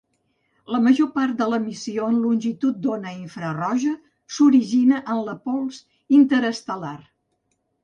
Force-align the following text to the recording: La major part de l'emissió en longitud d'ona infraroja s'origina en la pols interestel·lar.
La 0.75 0.77
major 0.85 1.09
part 1.17 1.35
de 1.41 1.47
l'emissió 1.51 2.07
en 2.13 2.17
longitud 2.21 2.79
d'ona 2.87 3.13
infraroja 3.19 3.93
s'origina 4.39 5.05
en 5.17 5.23
la 5.31 5.39
pols 5.47 5.81
interestel·lar. 6.23 6.99